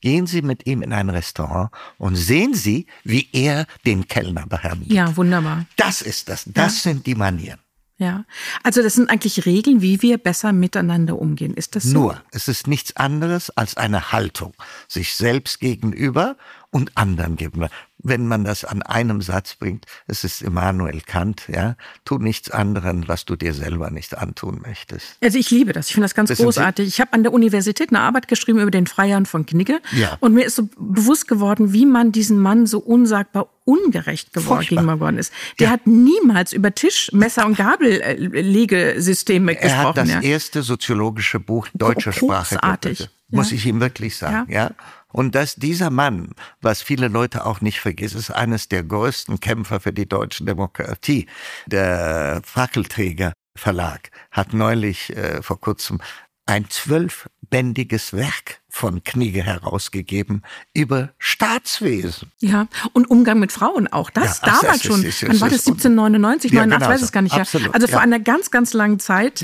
[0.00, 4.92] Gehen Sie mit ihm in ein Restaurant und sehen Sie, wie er den Kellner behandelt.
[4.92, 5.66] Ja, wunderbar.
[5.74, 6.44] Das ist das.
[6.46, 6.92] Das ja.
[6.92, 7.58] sind die Manieren.
[7.98, 8.26] Ja,
[8.62, 11.54] also das sind eigentlich Regeln, wie wir besser miteinander umgehen.
[11.54, 11.94] Ist das so?
[11.94, 14.52] Nur, es ist nichts anderes als eine Haltung,
[14.86, 16.36] sich selbst gegenüber
[16.70, 17.70] und anderen gegenüber
[18.08, 23.08] wenn man das an einem Satz bringt, es ist Immanuel Kant, ja, tu nichts anderen,
[23.08, 25.16] was du dir selber nicht antun möchtest.
[25.22, 26.86] Also ich liebe das, ich finde das ganz Wissen großartig.
[26.86, 26.88] Sie?
[26.88, 30.16] Ich habe an der Universität eine Arbeit geschrieben über den Freiherrn von Knigge ja.
[30.20, 35.12] und mir ist so bewusst geworden, wie man diesen Mann so unsagbar ungerecht geworden gegenüber
[35.12, 35.32] ist.
[35.58, 35.72] Der ja.
[35.72, 39.72] hat niemals über Tisch, Messer und Gabellegesysteme gesprochen.
[39.72, 40.20] Er hat das ja.
[40.20, 42.54] erste soziologische Buch deutscher Sprache.
[42.54, 43.10] Großartig.
[43.28, 44.70] Muss ich ihm wirklich sagen, ja.
[45.16, 49.80] Und dass dieser Mann, was viele Leute auch nicht vergessen, ist eines der größten Kämpfer
[49.80, 51.26] für die deutsche Demokratie.
[51.64, 56.02] Der Fackelträger Verlag hat neulich äh, vor kurzem
[56.44, 60.42] ein zwölfbändiges Werk von Knigge herausgegeben
[60.74, 62.30] über Staatswesen.
[62.40, 64.10] Ja, und Umgang mit Frauen auch.
[64.10, 65.02] Das ja, damals schon.
[65.02, 65.66] Wann war das?
[65.66, 67.34] 1799, ja, 89, genau weiß es gar nicht.
[67.34, 68.02] Absolut, also vor ja.
[68.02, 69.40] einer ganz, ganz langen Zeit.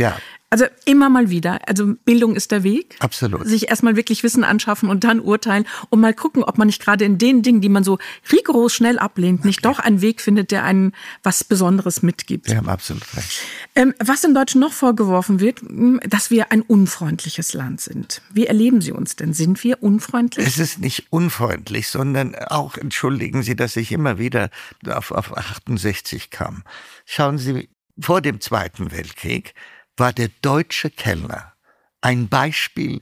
[0.53, 1.67] Also immer mal wieder.
[1.67, 2.97] Also Bildung ist der Weg.
[2.99, 3.47] Absolut.
[3.47, 7.07] Sich erstmal wirklich Wissen anschaffen und dann urteilen und mal gucken, ob man nicht gerade
[7.07, 7.97] in den Dingen, die man so
[8.31, 9.49] rigoros schnell ablehnt, okay.
[9.49, 12.51] nicht doch einen Weg findet, der einen was Besonderes mitgibt.
[12.51, 13.41] Sie haben absolut recht.
[13.75, 18.21] Ähm, was den Deutschen noch vorgeworfen wird, hm, dass wir ein unfreundliches Land sind.
[18.35, 19.33] Wie erleben Sie uns denn?
[19.33, 20.47] Sind wir unfreundlich?
[20.47, 24.51] Es ist nicht unfreundlich, sondern auch, entschuldigen Sie, dass ich immer wieder
[24.87, 26.63] auf, auf 68 kam.
[27.07, 29.55] Schauen Sie, vor dem Zweiten Weltkrieg
[29.97, 31.53] war der deutsche Kellner
[32.01, 33.01] ein Beispiel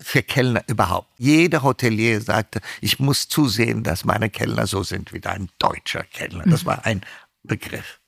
[0.00, 1.08] für Kellner überhaupt.
[1.18, 6.44] Jeder Hotelier sagte, ich muss zusehen, dass meine Kellner so sind wie ein deutscher Kellner.
[6.46, 7.02] Das war ein
[7.42, 8.00] Begriff.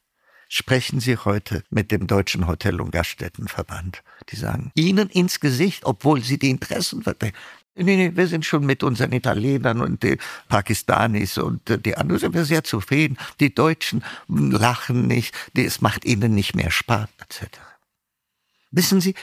[0.49, 4.03] Sprechen Sie heute mit dem Deutschen Hotel- und Gaststättenverband.
[4.31, 7.37] Die sagen Ihnen ins Gesicht, obwohl Sie die Interessen vertreten.
[7.75, 10.19] Nee, nee, wir sind schon mit unseren Italienern und den
[10.49, 13.17] Pakistanis und die anderen sind wir sehr zufrieden.
[13.41, 17.59] Die Deutschen lachen nicht, es macht ihnen nicht mehr Spaß, etc.
[18.73, 19.15] Wissen Sie,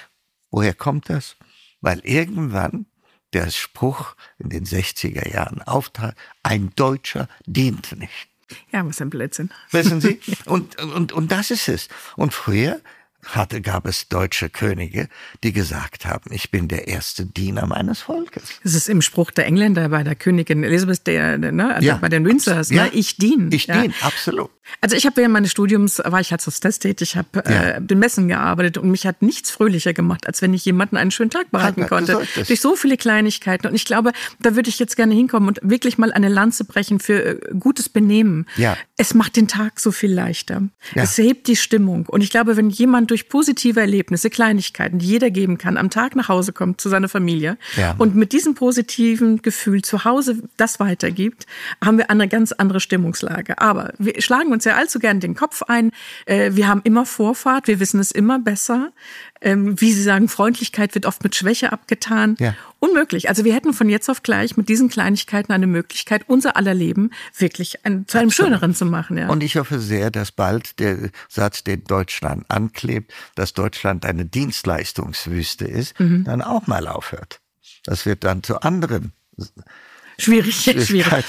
[0.51, 1.35] woher kommt das?
[1.81, 2.85] Weil irgendwann
[3.33, 8.29] der Spruch in den 60er Jahren auftrat, ein Deutscher dient nicht.
[8.71, 9.51] Ja, was ein Blödsinn.
[9.71, 10.19] Wissen Sie?
[10.45, 11.87] Und, und, und das ist es.
[12.15, 12.81] Und früher
[13.25, 15.07] hatte, gab es deutsche Könige,
[15.43, 18.59] die gesagt haben, ich bin der erste Diener meines Volkes.
[18.63, 21.97] Das ist im Spruch der Engländer bei der Königin Elizabeth, der, ne, also ja.
[21.97, 22.89] bei den Windsors, ne?
[22.93, 23.49] ich diene.
[23.53, 23.81] Ich ja.
[23.81, 24.49] diene, absolut.
[24.81, 27.63] Also ich habe während meines Studiums, war ich als Hostess tätig, habe ja.
[27.63, 31.11] äh, den Messen gearbeitet und mich hat nichts fröhlicher gemacht, als wenn ich jemanden einen
[31.11, 32.21] schönen Tag bereiten hat, konnte.
[32.47, 33.67] Durch so viele Kleinigkeiten.
[33.67, 36.99] Und ich glaube, da würde ich jetzt gerne hinkommen und wirklich mal eine Lanze brechen
[36.99, 38.45] für äh, gutes Benehmen.
[38.57, 38.77] Ja.
[38.97, 40.63] Es macht den Tag so viel leichter.
[40.95, 41.03] Ja.
[41.03, 42.05] Es hebt die Stimmung.
[42.05, 46.15] Und ich glaube, wenn jemand durch positive Erlebnisse, Kleinigkeiten, die jeder geben kann, am Tag
[46.15, 47.95] nach Hause kommt zu seiner Familie ja.
[47.97, 51.45] und mit diesem positiven Gefühl zu Hause das weitergibt,
[51.83, 53.59] haben wir eine ganz andere Stimmungslage.
[53.59, 55.91] Aber wir schlagen uns ja allzu gern den Kopf ein.
[56.25, 58.91] Äh, wir haben immer Vorfahrt, wir wissen es immer besser.
[59.41, 62.35] Ähm, wie Sie sagen, Freundlichkeit wird oft mit Schwäche abgetan.
[62.39, 62.55] Ja.
[62.79, 63.27] Unmöglich.
[63.27, 67.11] Also wir hätten von jetzt auf gleich mit diesen Kleinigkeiten eine Möglichkeit, unser aller Leben
[67.37, 68.47] wirklich ein, zu einem Absolut.
[68.49, 69.17] schöneren zu machen.
[69.17, 69.29] Ja.
[69.29, 75.65] Und ich hoffe sehr, dass bald der Satz, den Deutschland anklebt, dass Deutschland eine Dienstleistungswüste
[75.65, 76.23] ist, mhm.
[76.23, 77.41] dann auch mal aufhört.
[77.83, 79.11] Das wird dann zu anderen
[80.19, 80.55] Schwierig,
[80.85, 81.25] schwierig.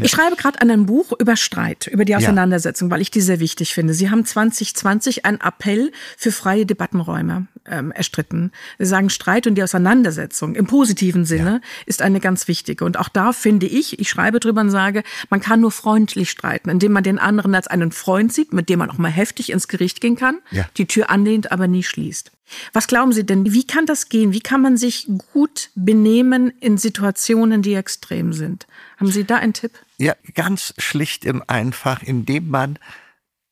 [0.00, 2.94] Ich schreibe gerade an einem Buch über Streit, über die Auseinandersetzung, ja.
[2.94, 3.94] weil ich die sehr wichtig finde.
[3.94, 8.52] Sie haben 2020 einen Appell für freie Debattenräume ähm, erstritten.
[8.78, 11.68] Sie sagen, Streit und die Auseinandersetzung im positiven Sinne ja.
[11.86, 12.84] ist eine ganz wichtige.
[12.84, 16.70] Und auch da finde ich, ich schreibe drüber und sage, man kann nur freundlich streiten,
[16.70, 19.68] indem man den anderen als einen Freund sieht, mit dem man auch mal heftig ins
[19.68, 20.64] Gericht gehen kann, ja.
[20.76, 22.32] die Tür anlehnt, aber nie schließt.
[22.72, 24.32] Was glauben Sie denn, wie kann das gehen?
[24.32, 28.66] Wie kann man sich gut benehmen in Situationen, die extrem sind?
[28.98, 29.72] Haben Sie da einen Tipp?
[29.98, 32.78] Ja, ganz schlicht im Einfach, indem man,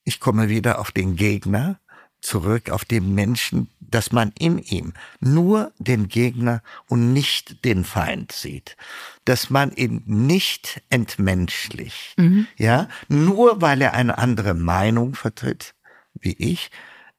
[0.05, 1.79] ich komme wieder auf den Gegner
[2.21, 8.33] zurück, auf den Menschen, dass man in ihm nur den Gegner und nicht den Feind
[8.33, 8.77] sieht.
[9.25, 12.19] Dass man ihn nicht entmenschlicht.
[12.19, 12.47] Mhm.
[12.57, 15.75] Ja, nur weil er eine andere Meinung vertritt,
[16.15, 16.71] wie ich,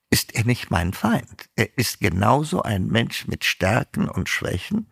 [0.10, 1.50] ist er nicht mein Feind.
[1.56, 4.92] Er ist genauso ein Mensch mit Stärken und Schwächen,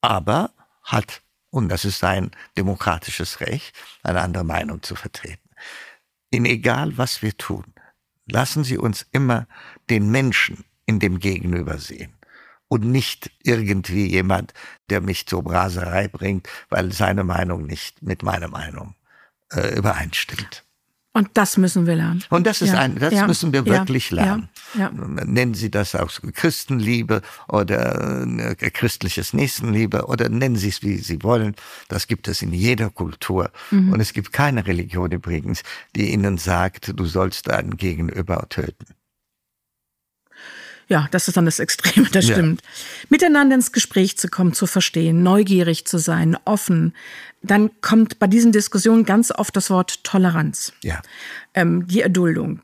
[0.00, 5.50] aber hat, und das ist sein demokratisches Recht, eine andere Meinung zu vertreten.
[6.30, 7.64] In egal was wir tun,
[8.26, 9.46] lassen Sie uns immer
[9.90, 12.14] den Menschen in dem Gegenüber sehen
[12.68, 14.52] und nicht irgendwie jemand,
[14.90, 18.94] der mich zur Braserei bringt, weil seine Meinung nicht mit meiner Meinung
[19.52, 20.63] äh, übereinstimmt.
[21.16, 22.24] Und das müssen wir lernen.
[22.28, 22.80] Und das ist ja.
[22.80, 23.26] ein, das ja.
[23.28, 24.16] müssen wir wirklich ja.
[24.16, 24.48] lernen.
[25.32, 31.22] Nennen Sie das auch Christenliebe oder äh, christliches Nächstenliebe oder nennen Sie es wie Sie
[31.22, 31.54] wollen.
[31.88, 33.52] Das gibt es in jeder Kultur.
[33.70, 33.92] Mhm.
[33.92, 35.62] Und es gibt keine Religion übrigens,
[35.94, 38.86] die Ihnen sagt, du sollst deinen Gegenüber töten.
[40.88, 42.60] Ja, das ist dann das Extreme, das stimmt.
[42.60, 42.68] Ja.
[43.08, 46.94] Miteinander ins Gespräch zu kommen, zu verstehen, neugierig zu sein, offen.
[47.42, 50.72] Dann kommt bei diesen Diskussionen ganz oft das Wort Toleranz.
[50.82, 51.00] Ja.
[51.54, 52.60] Ähm, die Erduldung.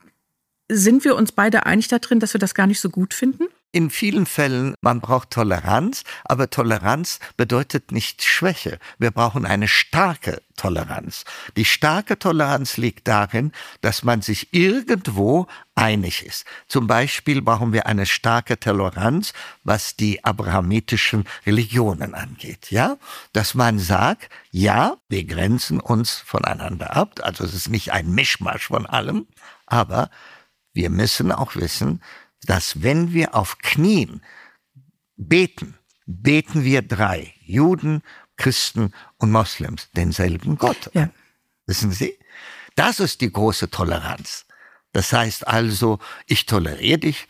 [0.69, 3.45] Sind wir uns beide einig darin, dass wir das gar nicht so gut finden?
[3.73, 8.79] In vielen Fällen, man braucht Toleranz, aber Toleranz bedeutet nicht Schwäche.
[8.99, 11.25] Wir brauchen eine starke Toleranz.
[11.57, 16.45] Die starke Toleranz liegt darin, dass man sich irgendwo einig ist.
[16.67, 22.97] Zum Beispiel brauchen wir eine starke Toleranz, was die abrahamitischen Religionen angeht, ja?
[23.33, 28.67] Dass man sagt, ja, wir grenzen uns voneinander ab, also es ist nicht ein Mischmasch
[28.67, 29.27] von allem,
[29.67, 30.11] aber
[30.73, 32.03] wir müssen auch wissen,
[32.45, 34.23] dass wenn wir auf Knien
[35.17, 35.75] beten,
[36.07, 38.03] beten wir drei, Juden,
[38.37, 40.91] Christen und Moslems, denselben Gott.
[40.95, 41.11] Ja.
[41.67, 42.19] Wissen Sie?
[42.75, 44.47] Das ist die große Toleranz.
[44.93, 47.29] Das heißt also, ich toleriere dich,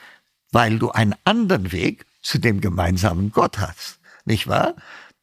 [0.53, 3.99] weil du einen anderen Weg zu dem gemeinsamen Gott hast.
[4.25, 4.75] Nicht wahr?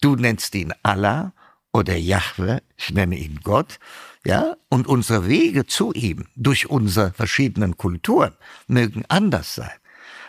[0.01, 1.33] Du nennst ihn Allah
[1.71, 3.79] oder Yahweh, ich nenne ihn Gott,
[4.27, 8.33] ja, und unsere Wege zu ihm durch unsere verschiedenen Kulturen
[8.67, 9.79] mögen anders sein.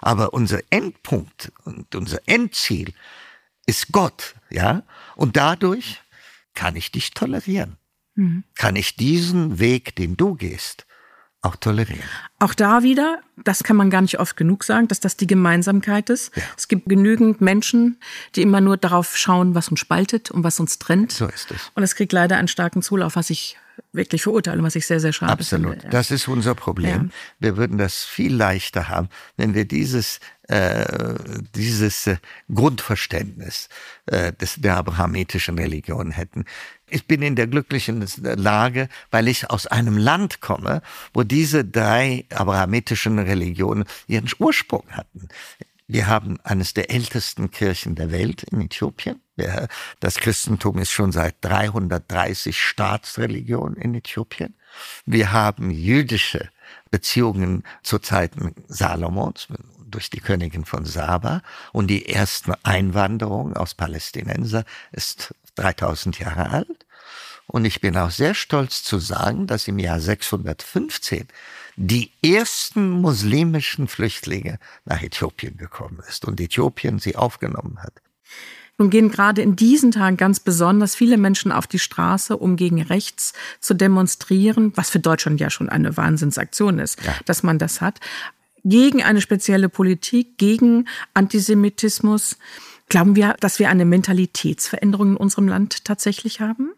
[0.00, 2.94] Aber unser Endpunkt und unser Endziel
[3.66, 4.84] ist Gott, ja,
[5.16, 6.00] und dadurch
[6.54, 7.76] kann ich dich tolerieren.
[8.14, 8.44] Mhm.
[8.54, 10.86] Kann ich diesen Weg, den du gehst,
[11.42, 12.02] auch tolerieren.
[12.40, 16.10] Auch da wieder, das kann man gar nicht oft genug sagen, dass das die Gemeinsamkeit
[16.10, 16.36] ist.
[16.36, 16.42] Ja.
[16.56, 17.98] Es gibt genügend Menschen,
[18.34, 21.12] die immer nur darauf schauen, was uns spaltet und was uns trennt.
[21.12, 21.70] So ist es.
[21.74, 23.56] Und es kriegt leider einen starken Zulauf, was ich
[23.92, 25.70] wirklich verurteilen, was ich sehr, sehr schade Absolut.
[25.70, 25.84] finde.
[25.84, 25.90] Ja.
[25.90, 27.04] Das ist unser Problem.
[27.04, 27.08] Ja.
[27.38, 30.18] Wir würden das viel leichter haben, wenn wir dieses,
[30.48, 30.86] äh,
[31.54, 32.16] dieses äh,
[32.52, 33.68] Grundverständnis
[34.06, 36.46] äh, des, der abrahamitischen Religion hätten.
[36.88, 40.80] Ich bin in der glücklichen Lage, weil ich aus einem Land komme,
[41.12, 45.28] wo diese drei abrahamitischen Religionen ihren Ursprung hatten.
[45.86, 49.20] Wir haben eines der ältesten Kirchen der Welt in Äthiopien.
[50.00, 54.54] Das Christentum ist schon seit 330 Staatsreligion in Äthiopien.
[55.04, 56.48] Wir haben jüdische
[56.90, 59.48] Beziehungen zu Zeiten Salomons
[59.90, 66.86] durch die Königin von Saba und die erste Einwanderung aus Palästinenser ist 3000 Jahre alt.
[67.46, 71.26] Und ich bin auch sehr stolz zu sagen, dass im Jahr 615
[71.76, 78.02] die ersten muslimischen Flüchtlinge nach Äthiopien gekommen ist und Äthiopien sie aufgenommen hat.
[78.78, 82.80] Nun gehen gerade in diesen Tagen ganz besonders viele Menschen auf die Straße, um gegen
[82.80, 87.12] rechts zu demonstrieren, was für Deutschland ja schon eine Wahnsinnsaktion ist, ja.
[87.24, 87.98] dass man das hat,
[88.64, 92.36] gegen eine spezielle Politik, gegen Antisemitismus.
[92.88, 96.72] Glauben wir, dass wir eine Mentalitätsveränderung in unserem Land tatsächlich haben?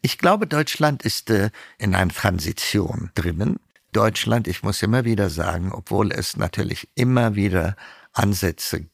[0.00, 3.58] Ich glaube, Deutschland ist äh, in einer Transition drinnen.
[3.92, 7.76] Deutschland, ich muss immer wieder sagen, obwohl es natürlich immer wieder
[8.12, 8.86] Ansätze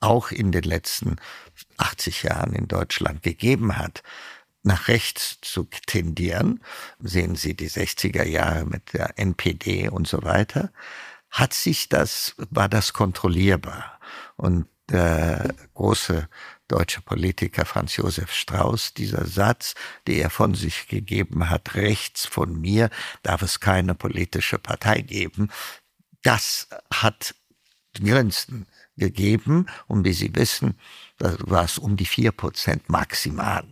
[0.00, 1.16] auch in den letzten
[1.76, 4.02] 80 Jahren in Deutschland gegeben hat,
[4.62, 6.60] nach rechts zu tendieren,
[7.00, 10.70] sehen Sie die 60er Jahre mit der NPD und so weiter,
[11.30, 13.98] hat sich das, war das kontrollierbar.
[14.36, 16.28] Und der große
[16.66, 19.74] deutsche Politiker Franz Josef Strauß, dieser Satz,
[20.06, 22.90] der er von sich gegeben hat, rechts von mir
[23.22, 25.50] darf es keine politische Partei geben,
[26.22, 27.34] das hat
[27.94, 29.66] Grenzen gegeben.
[29.86, 30.78] Und wie Sie wissen,
[31.18, 33.64] da war es um die vier Prozent maximal,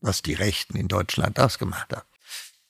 [0.00, 2.13] was die Rechten in Deutschland ausgemacht haben.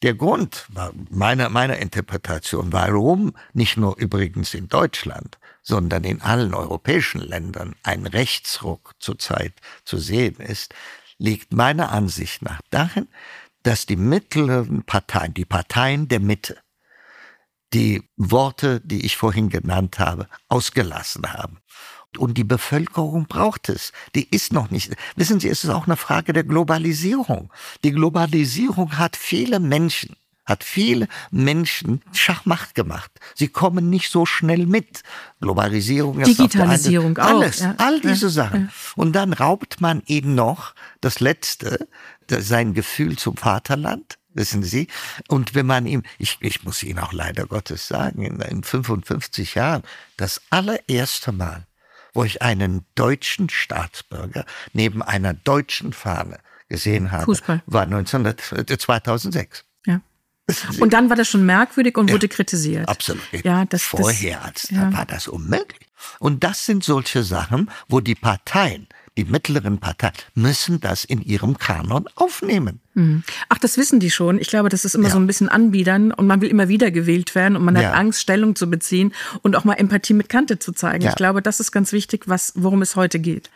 [0.02, 0.68] Der Grund
[1.11, 8.07] meiner, meiner Interpretation, warum nicht nur übrigens in Deutschland, sondern in allen europäischen Ländern ein
[8.07, 9.54] Rechtsruck zurzeit
[9.85, 10.74] zu sehen ist,
[11.18, 13.09] liegt meiner Ansicht nach darin,
[13.62, 16.59] dass die mittleren Parteien, die Parteien der Mitte,
[17.72, 21.59] die Worte, die ich vorhin genannt habe, ausgelassen haben.
[22.18, 23.92] Und die Bevölkerung braucht es.
[24.14, 24.94] Die ist noch nicht.
[25.16, 27.50] Wissen Sie, es ist auch eine Frage der Globalisierung.
[27.83, 33.11] Die Globalisierung hat viele Menschen hat viele Menschen Schachmacht gemacht.
[33.35, 35.03] Sie kommen nicht so schnell mit.
[35.40, 37.29] Globalisierung, Digitalisierung auch.
[37.29, 37.74] Alles, ja.
[37.79, 38.33] all diese ja.
[38.33, 38.70] Sachen.
[38.96, 41.88] Und dann raubt man ihnen noch das Letzte,
[42.29, 44.18] sein Gefühl zum Vaterland.
[44.35, 44.88] Wissen Sie?
[45.29, 49.55] Und wenn man ihm, ich, ich muss Ihnen auch leider Gottes sagen, in, in 55
[49.55, 49.85] Jahren,
[50.16, 51.66] das allererste Mal,
[52.14, 57.62] wo ich einen deutschen Staatsbürger neben einer deutschen Fahne gesehen habe, Fußball.
[57.66, 59.64] war 1900, 2006.
[59.87, 60.00] Ja.
[60.81, 62.88] Und dann war das schon merkwürdig und ja, wurde kritisiert.
[62.88, 63.22] Absolut.
[63.44, 64.92] Ja, das, Vorher das, ja.
[64.92, 65.88] war das unmöglich.
[66.18, 71.59] Und das sind solche Sachen, wo die Parteien, die mittleren Parteien, müssen das in ihrem
[71.59, 72.81] Kanon aufnehmen.
[72.94, 73.24] Hm.
[73.48, 74.38] Ach, das wissen die schon.
[74.40, 75.12] Ich glaube, das ist immer ja.
[75.12, 77.92] so ein bisschen anbiedern und man will immer wieder gewählt werden und man hat ja.
[77.92, 81.04] Angst, Stellung zu beziehen und auch mal Empathie mit Kante zu zeigen.
[81.04, 81.11] Ja.
[81.11, 83.50] Ich glaube, das ist ganz wichtig, was, worum es heute geht.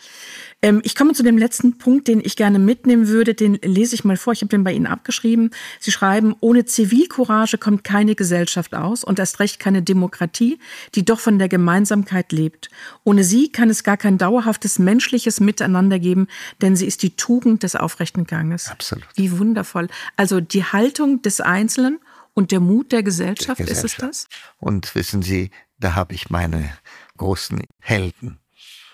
[0.61, 3.35] Ähm, ich komme zu dem letzten Punkt, den ich gerne mitnehmen würde.
[3.35, 4.33] Den lese ich mal vor.
[4.33, 5.51] Ich habe den bei Ihnen abgeschrieben.
[5.79, 10.59] Sie schreiben, ohne Zivilcourage kommt keine Gesellschaft aus und erst recht keine Demokratie,
[10.94, 12.70] die doch von der Gemeinsamkeit lebt.
[13.05, 16.27] Ohne sie kann es gar kein dauerhaftes menschliches Miteinander geben,
[16.61, 18.68] denn sie ist die Tugend des aufrechten Ganges.
[18.68, 19.07] Absolut.
[19.14, 19.88] Wie wundervoll.
[20.17, 21.99] Also die Haltung des Einzelnen
[22.35, 24.03] und der Mut der Gesellschaft, der Gesellschaft.
[24.03, 24.41] ist es das?
[24.59, 26.73] Und wissen Sie, da habe ich meine
[27.17, 28.38] großen Helden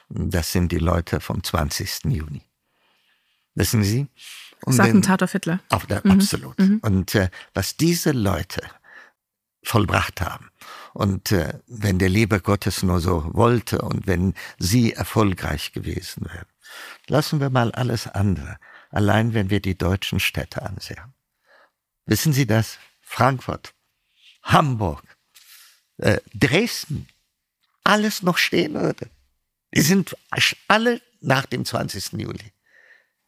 [0.09, 2.05] das sind die Leute vom 20.
[2.05, 2.43] Juni.
[3.55, 4.09] Wissen Sie?
[4.65, 5.61] Und Attentat auf Hitler.
[5.69, 6.13] Auf der, mhm.
[6.13, 6.59] Absolut.
[6.59, 6.79] Mhm.
[6.83, 8.63] Und äh, was diese Leute
[9.63, 10.51] vollbracht haben.
[10.93, 16.47] Und äh, wenn der Liebe Gottes nur so wollte und wenn sie erfolgreich gewesen wären,
[17.09, 18.59] lassen wir mal alles andere.
[18.95, 21.15] Allein wenn wir die deutschen Städte ansehen.
[22.07, 22.79] Wissen Sie das?
[23.01, 23.75] Frankfurt,
[24.45, 25.03] Hamburg,
[25.97, 27.09] äh, Dresden,
[27.83, 29.11] alles noch stehen würde.
[29.75, 30.17] Die sind
[30.69, 32.13] alle nach dem 20.
[32.13, 32.53] Juli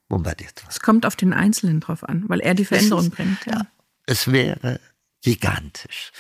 [0.07, 0.71] bombardiert worden.
[0.71, 3.45] Es kommt auf den Einzelnen drauf an, weil er die Veränderung ist, bringt.
[3.47, 3.53] Ja.
[3.53, 3.67] ja.
[4.07, 4.79] Es wäre
[5.23, 6.13] gigantisch,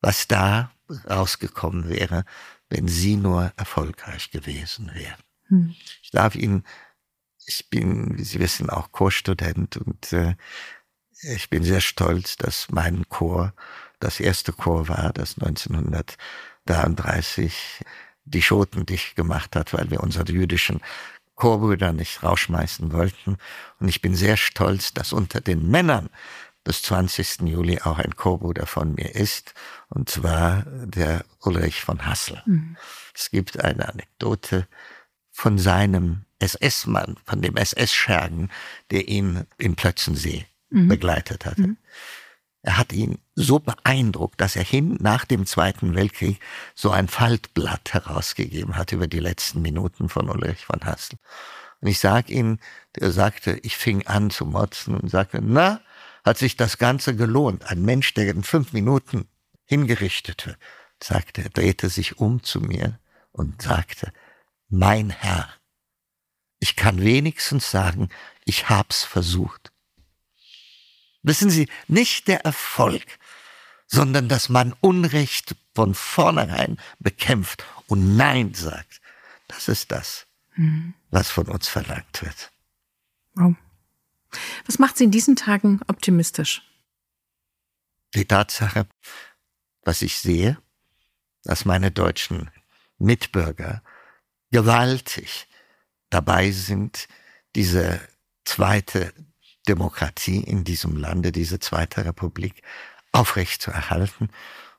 [0.00, 0.70] was da
[1.10, 2.24] rausgekommen wäre,
[2.68, 5.18] wenn sie nur erfolgreich gewesen wären.
[5.48, 5.74] Hm.
[6.02, 6.64] Ich darf Ihnen,
[7.46, 10.34] ich bin, wie Sie wissen, auch Chorstudent und äh,
[11.22, 13.54] ich bin sehr stolz, dass mein Chor
[14.00, 17.82] das erste Chor war, das 1933
[18.24, 20.82] die Schoten dicht gemacht hat, weil wir unsere jüdischen
[21.36, 23.38] Chorbrüder nicht rausschmeißen wollten.
[23.78, 26.10] Und ich bin sehr stolz, dass unter den Männern
[26.66, 27.42] des 20.
[27.42, 29.54] Juli auch ein Co-Bruder von mir ist,
[29.88, 32.42] und zwar der Ulrich von Hassel.
[32.44, 32.76] Mhm.
[33.14, 34.68] Es gibt eine Anekdote
[35.30, 38.50] von seinem SS-Mann, von dem SS-Schergen,
[38.90, 40.88] der ihn in Plötzensee mhm.
[40.88, 41.62] begleitet hatte.
[41.62, 41.76] Mhm.
[42.62, 46.40] Er hat ihn so beeindruckt, dass er hin nach dem Zweiten Weltkrieg
[46.74, 51.16] so ein Faltblatt herausgegeben hat über die letzten Minuten von Ulrich von Hassel.
[51.80, 52.58] Und ich sag ihm,
[52.96, 55.80] der sagte, ich fing an zu motzen und sagte, na,
[56.24, 57.70] hat sich das Ganze gelohnt.
[57.70, 59.28] Ein Mensch, der in fünf Minuten
[59.64, 60.58] hingerichtet wird,
[61.00, 62.98] sagte, er drehte sich um zu mir
[63.30, 64.12] und sagte,
[64.68, 65.48] mein Herr,
[66.58, 68.08] ich kann wenigstens sagen,
[68.44, 69.72] ich hab's versucht.
[71.22, 73.04] Wissen Sie, nicht der Erfolg,
[73.86, 79.00] sondern dass man Unrecht von vornherein bekämpft und Nein sagt,
[79.48, 80.94] das ist das, mhm.
[81.10, 82.52] was von uns verlangt wird.
[83.38, 83.54] Oh.
[84.66, 86.62] Was macht Sie in diesen Tagen optimistisch?
[88.14, 88.86] Die Tatsache,
[89.82, 90.58] was ich sehe,
[91.44, 92.50] dass meine deutschen
[92.98, 93.82] Mitbürger
[94.50, 95.46] gewaltig
[96.16, 97.08] dabei sind,
[97.54, 98.00] diese
[98.46, 99.12] zweite
[99.68, 102.62] Demokratie in diesem Lande, diese zweite Republik
[103.12, 104.30] aufrecht zu erhalten.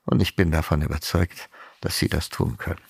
[0.04, 1.48] Und ich bin davon überzeugt,
[1.80, 2.80] dass sie das tun können.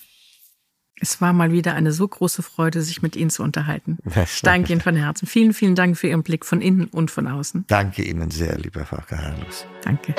[1.01, 3.99] Es war mal wieder eine so große Freude, sich mit Ihnen zu unterhalten.
[4.23, 5.27] Ich danke Ihnen von Herzen.
[5.27, 7.65] Vielen, vielen Dank für Ihren Blick von innen und von außen.
[7.67, 9.65] Danke Ihnen sehr, lieber Frau Carlos.
[9.83, 10.15] Danke.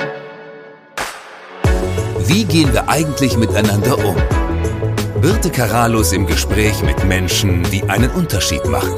[2.27, 4.40] Wie gehen wir eigentlich miteinander um?
[5.21, 8.95] Birte Karalus im Gespräch mit Menschen, die einen Unterschied machen.